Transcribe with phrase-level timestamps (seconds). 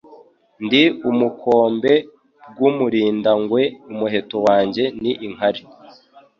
[0.65, 1.93] Ndi ubukombe
[2.53, 5.61] bw' UmurindangweUmuheto wanjye ni inkare